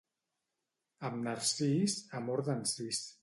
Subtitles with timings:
[1.09, 3.05] Amb narcís, amor d'encís.